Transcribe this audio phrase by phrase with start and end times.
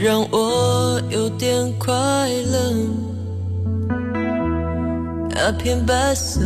[0.00, 2.72] 让我有点快乐。
[5.30, 6.40] 那片白色，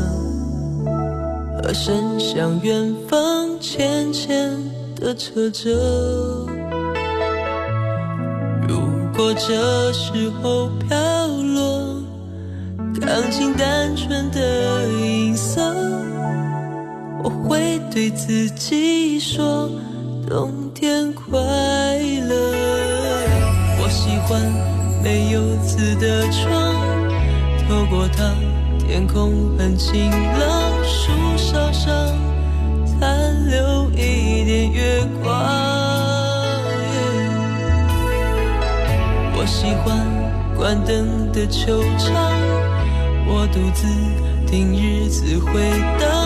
[1.63, 4.52] 和伸向远方浅浅
[5.13, 5.71] 的褶皱。
[8.67, 8.81] 如
[9.15, 12.03] 果这时候飘落，
[13.01, 15.61] 钢琴单纯的音色，
[17.23, 19.69] 我会对自己说：
[20.27, 22.55] 冬天快乐。
[23.79, 24.41] 我喜欢
[25.03, 26.75] 没有字的窗，
[27.69, 28.35] 透过它，
[28.87, 32.02] 天空很晴朗，树梢上
[35.03, 35.35] 月光。
[39.35, 40.07] 我喜欢
[40.57, 42.15] 关灯的球场，
[43.27, 43.89] 我独自
[44.47, 45.53] 听日子回
[45.99, 46.22] 荡，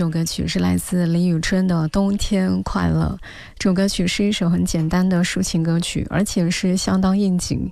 [0.00, 3.18] 这首歌曲是来自李宇春的《冬天快乐》。
[3.58, 7.70] 这首歌曲是一首很简单的抒情歌曲，而且是相当应景。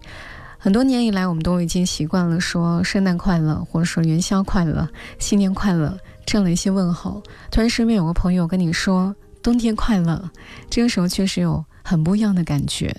[0.59, 4.87] 很多年以来，我们都已经习惯了说“圣诞快乐”或者说“元宵快乐
[5.19, 7.23] ”“新年快乐”这样的一些问候。
[7.51, 10.31] 突然身边有个朋友跟你说“冬天快乐”，
[10.69, 12.95] 这个时候确实有很不一样的感觉。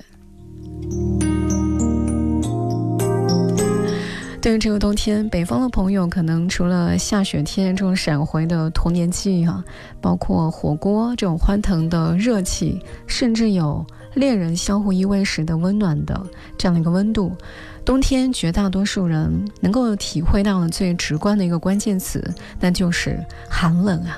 [4.41, 9.62] 对于这个冬天，北方的朋友可能除了下雪天这种闪回的童年记忆哈，
[10.00, 16.19] 包括火锅这种欢腾的热气，甚至有恋人相互依偎时的温暖的
[16.57, 17.36] 这样的一个温度。
[17.83, 22.24] 冬天，绝大多数人能够体会到的最直观的一个关键词，
[22.62, 23.19] 那就是
[23.50, 24.18] 寒冷啊。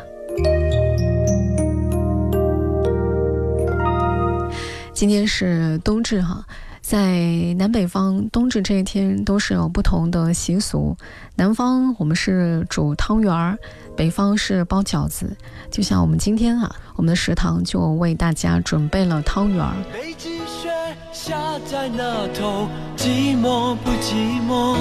[4.94, 6.46] 今天是冬至哈。
[6.92, 10.94] 在南北方，冬至这一天都是有不同的习俗。
[11.38, 13.58] 南方我们是煮汤圆儿，
[13.96, 15.34] 北方是包饺子。
[15.72, 19.74] 就像我们今天啊，我们的食堂就为大家准备了汤圆儿。
[19.94, 20.70] 北极雪
[21.14, 22.68] 下在那头，
[22.98, 24.76] 寂寞不寂寞？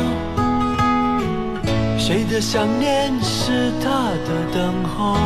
[1.97, 5.17] 谁的想念是他的等候？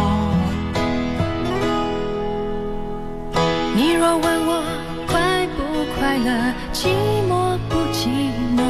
[3.74, 4.73] 你若问我。
[6.04, 6.30] 快乐，
[6.70, 6.88] 寂
[7.30, 8.60] 寞不寂寞？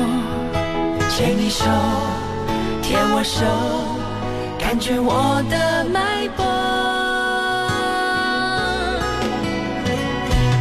[1.10, 1.64] 牵你手，
[2.80, 3.44] 牵我手，
[4.56, 6.44] 感觉我的脉搏。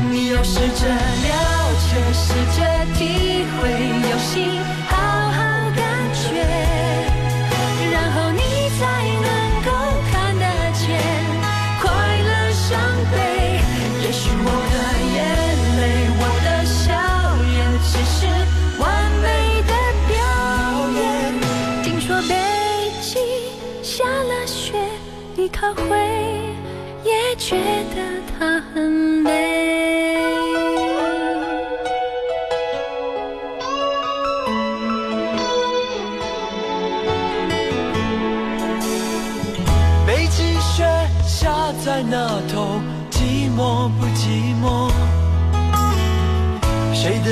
[0.09, 1.31] 你要试着了
[1.77, 2.65] 解，试着
[2.95, 3.69] 体会，
[4.09, 4.33] 有心。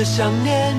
[0.04, 0.74] 想念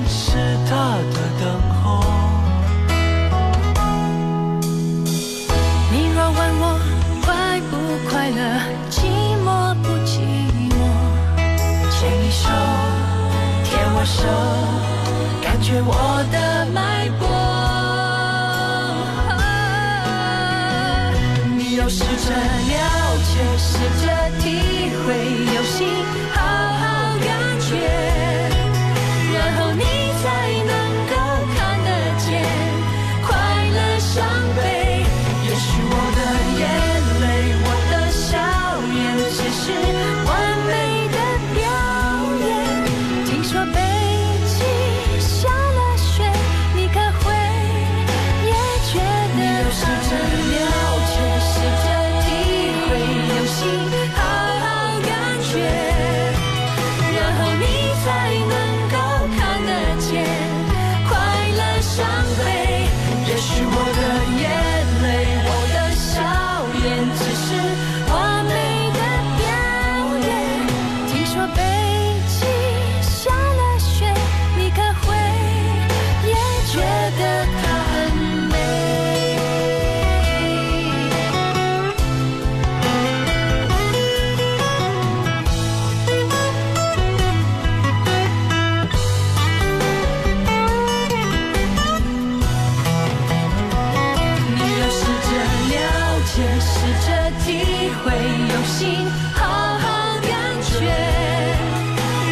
[99.34, 99.40] 好
[99.78, 99.86] 好
[100.20, 100.74] 感觉，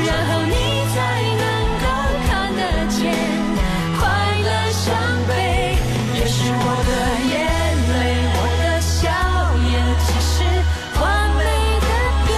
[0.06, 0.54] 然后你
[0.92, 0.96] 才
[1.40, 1.44] 能
[1.82, 1.84] 够
[2.28, 3.00] 看得见。
[3.98, 4.00] 快
[4.42, 4.84] 乐、伤
[5.28, 5.30] 悲，
[6.14, 6.90] 也是我的
[7.30, 7.34] 眼
[7.92, 7.94] 泪，
[8.36, 9.00] 我的笑
[9.70, 9.72] 颜，
[10.06, 10.34] 只是
[11.00, 11.02] 完
[11.38, 11.40] 美
[11.80, 11.86] 的
[12.28, 12.30] 表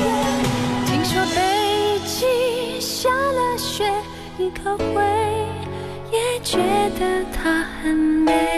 [0.00, 0.04] 演。
[0.86, 1.38] 听说北
[2.06, 2.18] 京
[2.80, 3.88] 下了雪，
[4.36, 4.94] 你可会
[6.12, 6.58] 也觉
[6.98, 8.49] 得它很美？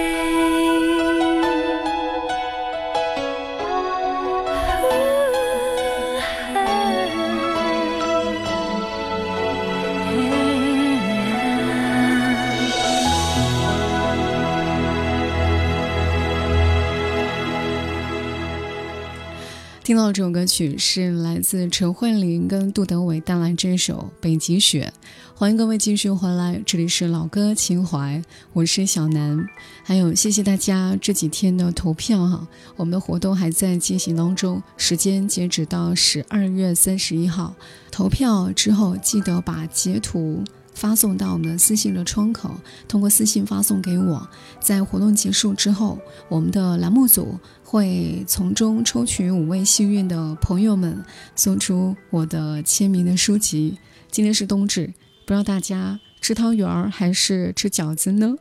[19.84, 24.92] 听到这首歌曲是来自陈慧琳跟杜德伟带来这首《北极雪》，
[25.36, 28.22] 欢迎各位继续回来，这里是老歌情怀，
[28.52, 29.44] 我是小南，
[29.82, 32.46] 还有谢谢大家这几天的投票哈，
[32.76, 37.52] 我们的活动还在进行当中，时间截止到十二月三十一号，
[37.90, 40.44] 投票之后记得把截图。
[40.74, 42.54] 发送到我们的私信的窗口，
[42.88, 44.28] 通过私信发送给我。
[44.60, 45.98] 在活动结束之后，
[46.28, 51.04] 我们的栏目组会从中抽取五位幸运的朋友们，
[51.36, 53.78] 送出我的签名的书籍。
[54.10, 54.92] 今天是冬至，
[55.26, 58.34] 不知道大家吃汤圆儿还是吃饺子呢？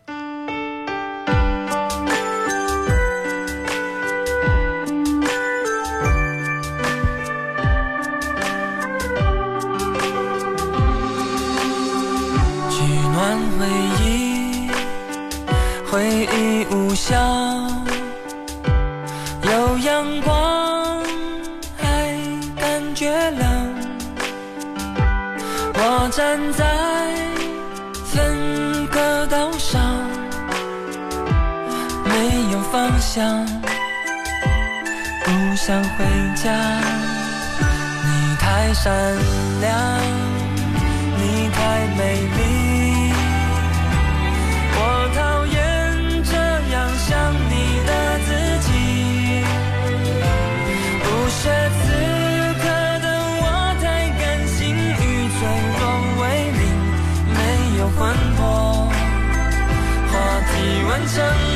[61.07, 61.50] 真。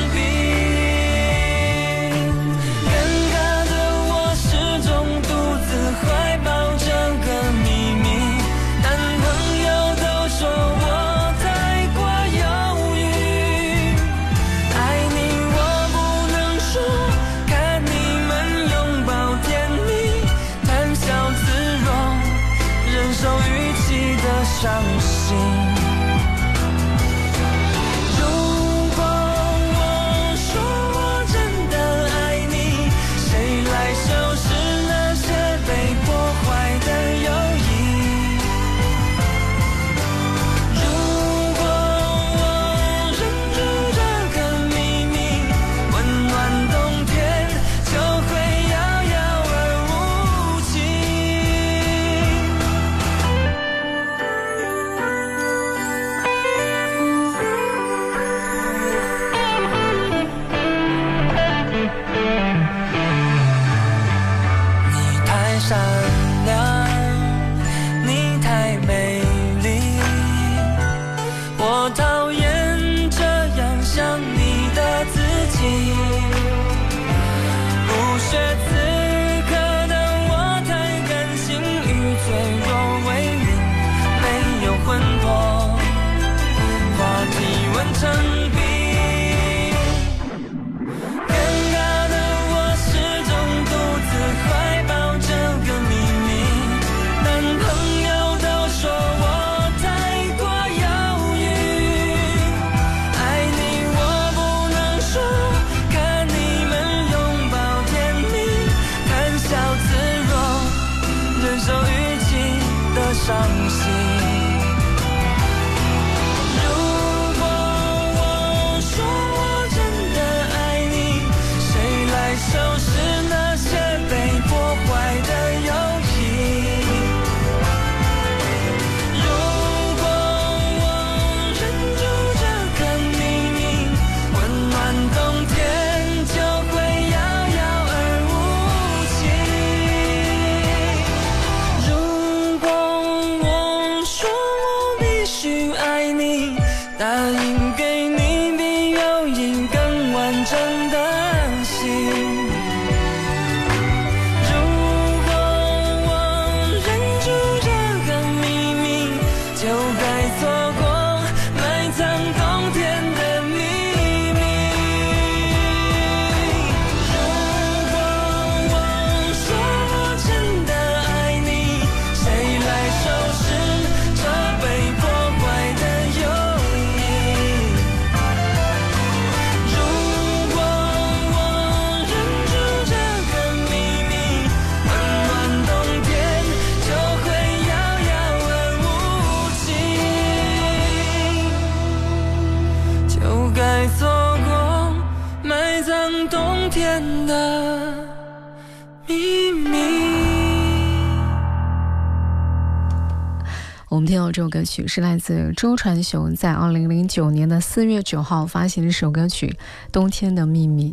[204.31, 209.47] 这首歌曲是来自周传雄在二零零九年的四月九号发行的一首歌曲
[209.91, 210.91] 《冬天的秘密》，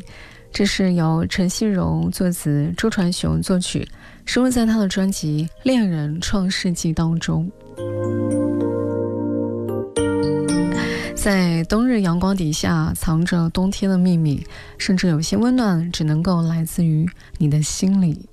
[0.53, 3.87] 这是由陈信荣作词，周传雄作曲，
[4.25, 7.51] 收录在他的专辑《恋人创世纪》当中。
[11.15, 14.45] 在冬日阳光底下，藏着冬天的秘密，
[14.77, 17.09] 甚至有些温暖，只能够来自于
[17.39, 18.29] 你的心里。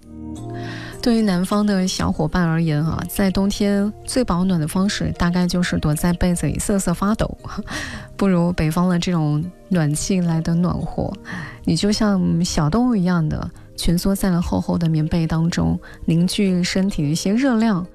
[1.01, 7.37] 对于南方的小伙伴而言啊，在冬天最保暖的方式大概就是躲在被子里瑟瑟发抖，
[8.17, 11.11] 不如北方的这种暖气来的暖和。
[11.63, 17.85] 你就像小动物一样的蜷缩在了厚厚的棉被当中，凝聚身体的一些热量。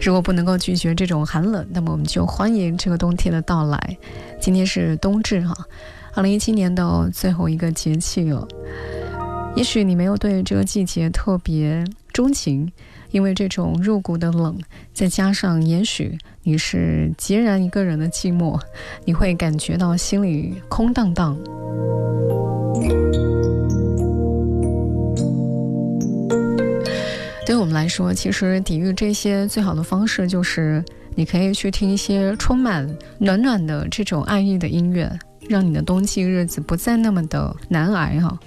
[0.00, 3.98] 如果不能够拒绝这种寒冷，那么我们就欢迎这个冬天的到来。
[4.40, 5.54] 今天是冬至哈，
[6.14, 8.48] 二零一七年的最后一个节气了。
[9.56, 12.70] 也许你没有对这个季节特别钟情，
[13.10, 14.58] 因为这种入骨的冷，
[14.92, 18.60] 再加上也许你是孑然一个人的寂寞，
[19.04, 21.36] 你会感觉到心里空荡荡。
[27.46, 30.84] 对我们来说，其实抵御这些最好的方式就是，
[31.16, 32.88] 你可以去听一些充满
[33.18, 35.10] 暖暖的这种爱意的音乐，
[35.48, 38.38] 让你的冬季日子不再那么的难挨哈。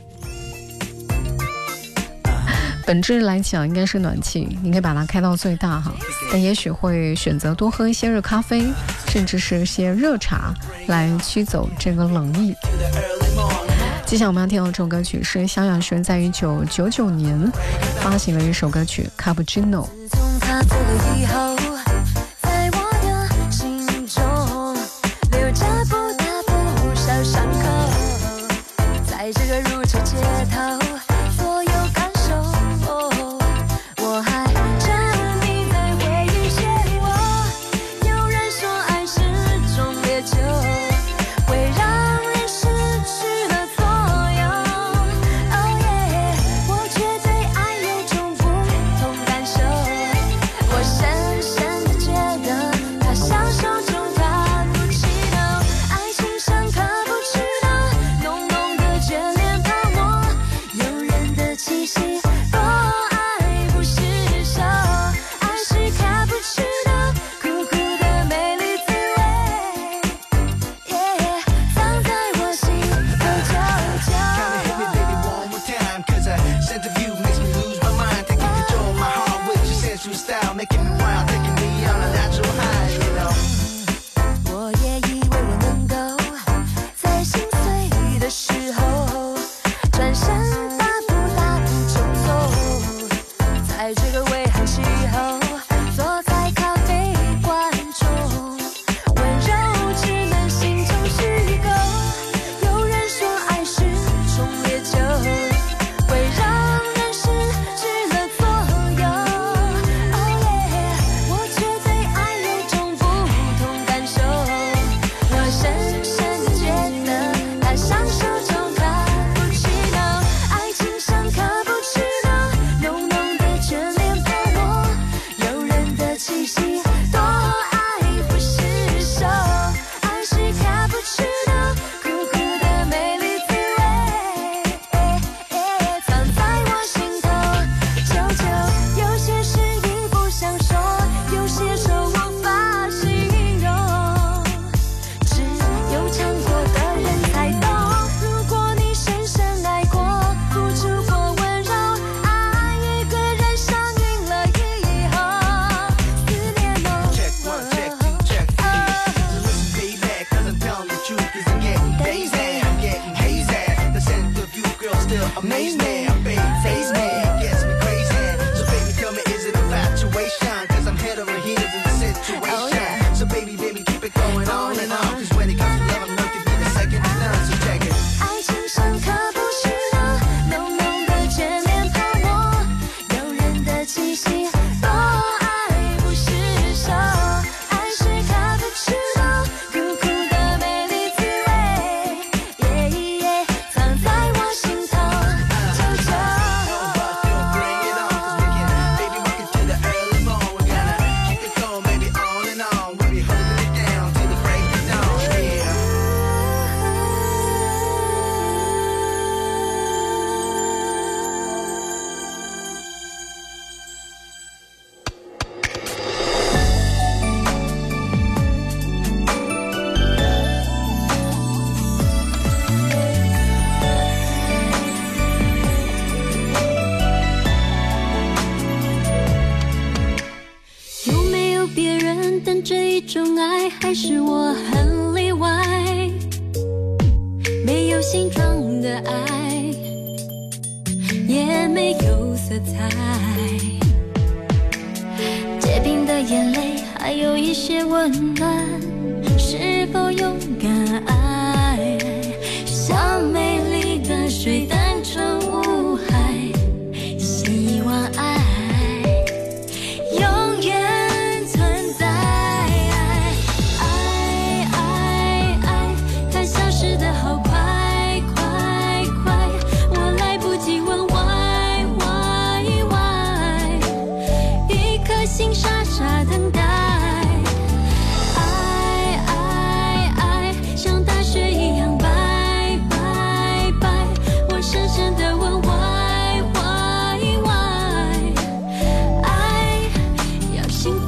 [2.86, 5.94] 本质来讲应该是暖气，你可以把它开到最大哈，
[6.32, 8.66] 但也许会选择多喝一些热咖啡，
[9.08, 10.54] 甚至是一些热茶
[10.88, 12.54] 来驱走这个冷意。
[14.06, 17.52] 接下来我们要听到这首歌曲是萧亚轩在一九九九年
[18.02, 19.88] 发行的一首歌曲《Cappuccino》。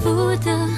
[0.06, 0.75] 不得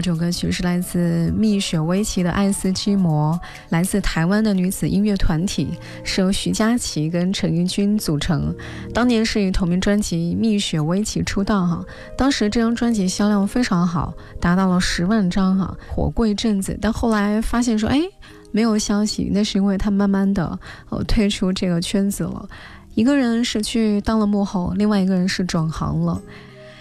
[0.00, 3.34] 这首歌曲是来自蜜雪薇琪的《爱斯基摩》，
[3.68, 5.68] 来自台湾的女子音乐团体，
[6.02, 8.54] 是由徐佳琪跟陈奕君组成。
[8.94, 11.84] 当年是以同名专辑《蜜雪薇琪》出道哈，
[12.16, 16.78] 当时这张专辑销量非常好，达到了十万张哈，火过一阵子。
[16.80, 18.00] 但后来发现说，哎，
[18.52, 20.58] 没有消息，那是因为他慢慢的
[20.88, 22.48] 呃退出这个圈子了。
[22.94, 26.20] 一个人是去当了幕后，另外一个人是转行了。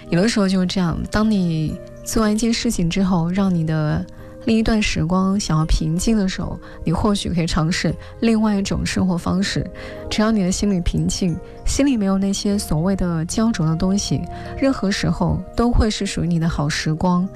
[0.09, 1.77] 有的时候就是这样，当你。
[2.11, 4.03] 做完一件事情之后，让你的
[4.45, 9.63] 另一段时光想要平静的时候，你或许可以尝试另外一种生活方式。
[10.09, 14.21] 只要你的心里平静，心里没有那些所谓的焦灼的东西，
[14.57, 17.29] 任何时候都会是属于你的好时光。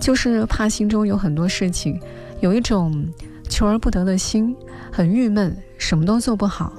[0.00, 1.98] 就是怕心中有很多事情，
[2.40, 3.08] 有一种
[3.48, 4.56] 求而不得的心，
[4.90, 6.72] 很郁闷，什么都做不好。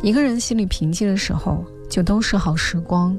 [0.00, 3.14] 一个人心里平静的时候，就都是好时光。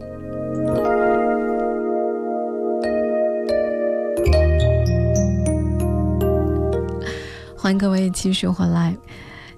[7.65, 8.95] 欢迎各位继续回来。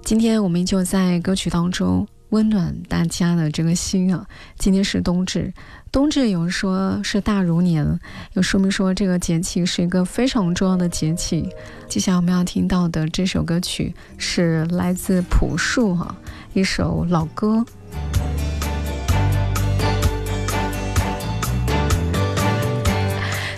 [0.02, 4.26] 今天我们依旧在歌曲当中温暖大家的这个心啊。
[4.58, 5.52] 今天是冬至，
[5.92, 8.00] 冬至有人说是大如年，
[8.32, 11.50] 有说明说这个节气是一个非常重要的节气。
[11.86, 16.16] 接下来我们要听到的这首歌曲是来自朴树哈，
[16.54, 17.62] 一首老歌。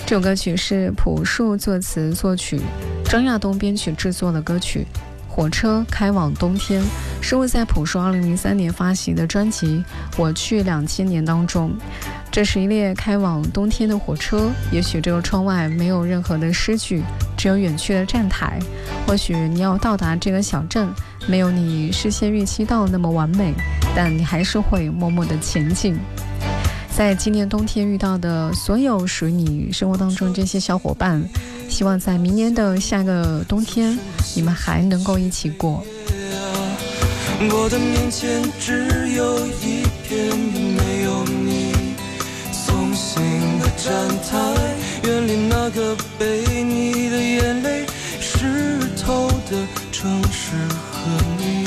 [0.04, 2.60] 这首歌曲是朴树作词作曲。
[3.10, 4.86] 张亚东编曲制作的歌曲
[5.28, 6.80] 《火车开往冬天》
[7.20, 9.78] 收录在朴树2003年发行的专辑
[10.16, 11.72] 《我去两千年》当中。
[12.30, 17.02] 这是一列开往冬天的火车，也许这个窗外没有任何的诗句，
[17.36, 18.60] 只有远去的站台。
[19.04, 20.88] 或许你要到达这个小镇，
[21.26, 23.52] 没有你事先预期到那么完美，
[23.92, 25.98] 但你还是会默默的前进。
[27.00, 31.26] 在今年冬天遇到的所有属于你生活当中这些小伙伴。
[31.66, 33.98] 希望在明年的下个冬天，
[34.36, 35.82] 你们还能够一起过。
[37.40, 38.86] 我的面前只
[39.16, 40.38] 有一片
[40.76, 41.72] 没有你
[42.52, 43.22] 松醒
[43.60, 47.86] 的站台，远离那个被你的眼泪
[48.20, 49.56] 湿透的
[49.90, 50.54] 城市
[50.92, 51.08] 和
[51.38, 51.64] 你。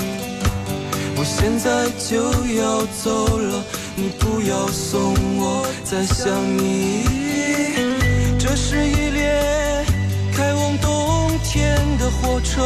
[1.15, 2.21] 我现在就
[2.55, 3.63] 要走了，
[3.95, 6.27] 你不要送我再想
[6.57, 7.03] 你。
[8.39, 9.85] 这是一列
[10.35, 12.61] 开往冬天的火车。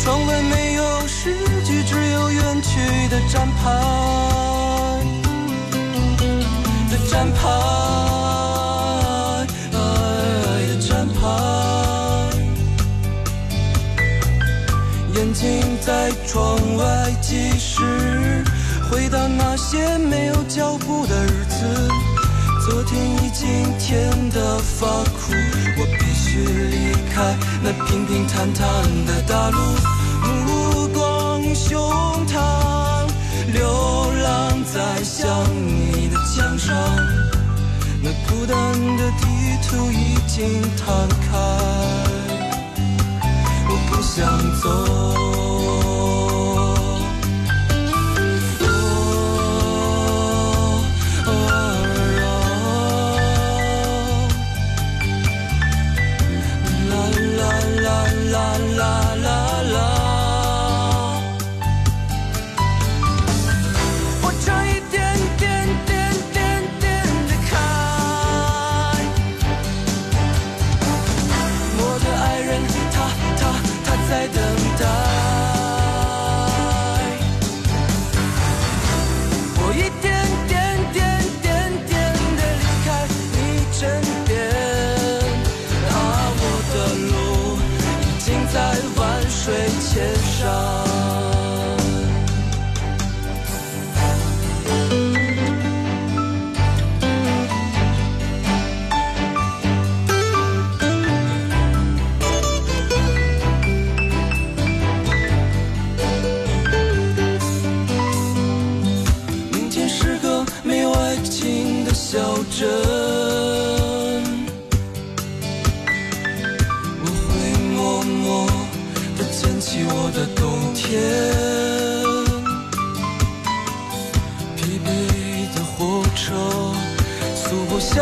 [0.00, 4.16] 窗外没有诗句只有远去的站牌。
[6.90, 7.85] 的站牌
[15.86, 16.84] 在窗外
[17.22, 18.44] 计时，
[18.90, 21.64] 回到那些没有脚步的日子。
[22.68, 23.46] 昨天已经
[23.78, 25.32] 甜得发苦，
[25.78, 28.66] 我必须离开那平平坦坦
[29.06, 29.58] 的大陆，
[30.24, 31.78] 目光胸
[32.26, 33.06] 膛，
[33.52, 33.62] 流
[34.24, 35.24] 浪在想
[35.68, 36.74] 你的墙上，
[38.02, 38.56] 那孤单
[38.96, 39.24] 的地
[39.68, 41.25] 图已经摊开，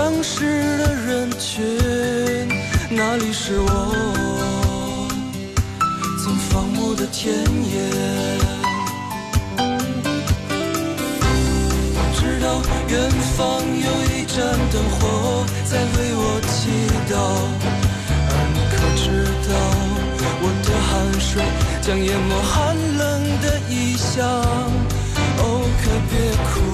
[0.04, 0.44] 相识
[0.76, 1.64] 的人群，
[2.90, 3.68] 那里是我
[6.22, 7.40] 曾放牧的田野。
[11.96, 14.36] 我知道远方有一盏
[14.70, 15.00] 灯火
[15.64, 16.68] 在为我祈
[17.08, 17.16] 祷，
[18.28, 19.04] 而你可知
[19.48, 19.52] 道
[20.42, 21.42] 我的汗水
[21.80, 23.02] 将淹没寒冷
[23.40, 24.20] 的异乡。
[25.38, 25.42] 哦，
[25.80, 26.12] 可别
[26.52, 26.73] 哭。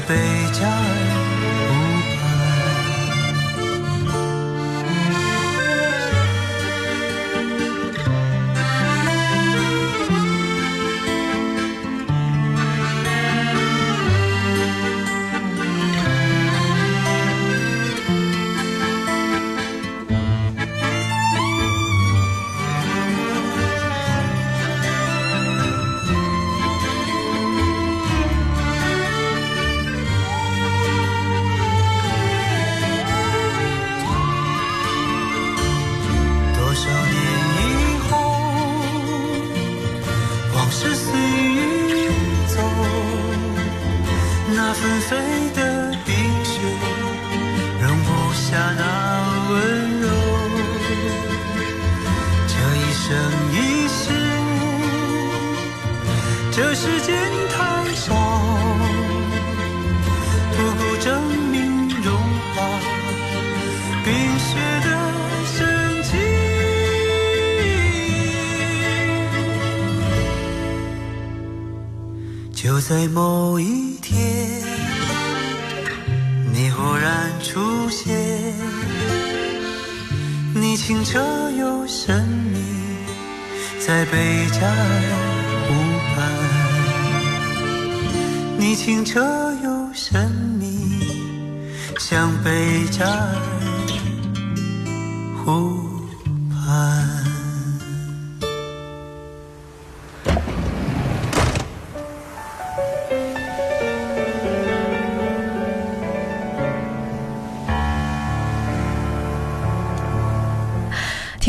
[0.00, 0.14] 在贝
[0.52, 1.09] 加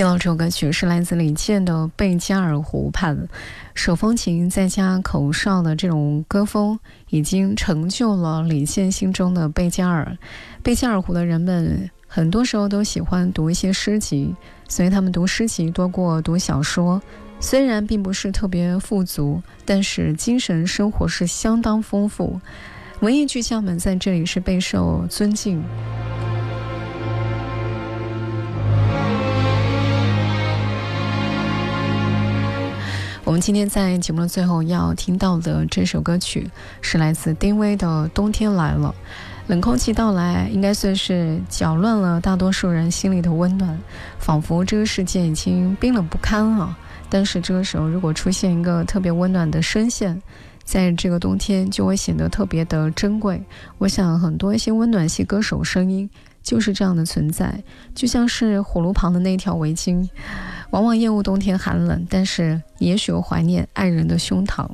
[0.01, 3.15] 听到这首歌曲是来自李健的《贝加尔湖畔》，
[3.75, 6.79] 手风琴再加口哨的这种歌风，
[7.11, 10.17] 已经成就了李健心中的贝加尔。
[10.63, 14.35] 贝加尔湖的人们很多时候都喜欢读一些诗集，
[14.67, 16.99] 所以他们读诗集多过读小说。
[17.39, 22.41] 虽然并不是特别富足，但是精神生活是相当丰富。
[23.01, 25.63] 文艺巨匠们在这里是备受尊敬。
[33.31, 36.51] 我们今天在节目的最后要听到的这首歌曲，
[36.81, 38.93] 是来自丁薇的《冬天来了》。
[39.47, 43.79] 冷空气到来，应该算是搅乱了大多数人心里的温暖，
[44.19, 46.77] 仿佛这个世界已经冰冷不堪了。
[47.09, 50.21] 但是这个时候，如果出现一个特别温暖的声线，
[50.65, 53.41] 在这个冬天就会显得特别的珍贵。
[53.77, 56.09] 我想，很多一些温暖系歌手声音
[56.43, 57.63] 就是这样的存在，
[57.95, 60.09] 就像是火炉旁的那条围巾。
[60.71, 64.67] 往往厌恶冬天寒冷，但是也许又怀念爱人的胸膛。